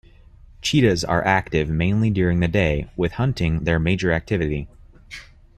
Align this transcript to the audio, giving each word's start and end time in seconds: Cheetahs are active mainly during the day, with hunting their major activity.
Cheetahs 0.63 1.03
are 1.03 1.23
active 1.23 1.69
mainly 1.69 2.09
during 2.09 2.39
the 2.39 2.47
day, 2.47 2.89
with 2.97 3.11
hunting 3.11 3.65
their 3.65 3.77
major 3.77 4.11
activity. 4.11 4.67